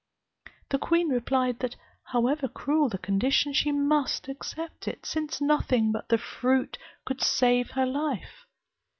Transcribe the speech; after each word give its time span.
The 0.71 0.79
queen 0.79 1.09
replied, 1.09 1.59
that 1.59 1.75
however 2.05 2.47
cruel 2.47 2.89
the 2.89 2.97
condition, 2.97 3.53
she 3.53 3.71
must 3.71 4.27
accept 4.27 4.87
it, 4.87 5.05
since 5.05 5.39
nothing 5.39 5.91
but 5.91 6.09
the 6.09 6.17
fruit 6.17 6.79
could 7.05 7.21
save 7.21 7.69
her 7.75 7.85
life. 7.85 8.47